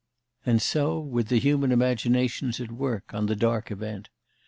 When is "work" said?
2.71-3.13